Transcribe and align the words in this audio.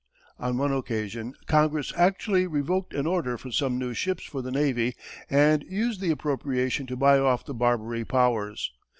On 0.39 0.57
one 0.57 0.73
occasion, 0.73 1.35
Congress 1.45 1.93
actually 1.95 2.47
revoked 2.47 2.91
an 2.91 3.05
order 3.05 3.37
for 3.37 3.51
some 3.51 3.77
new 3.77 3.93
ships 3.93 4.23
for 4.23 4.41
the 4.41 4.49
navy, 4.49 4.95
and 5.29 5.61
used 5.69 6.01
the 6.01 6.09
appropriation 6.09 6.87
to 6.87 6.97
buy 6.97 7.19
off 7.19 7.45
the 7.45 7.53
Barbary 7.53 8.03
powers. 8.03 8.71